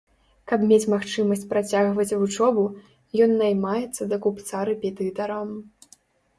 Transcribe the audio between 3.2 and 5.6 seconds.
ён наймаецца да купца рэпетытарам.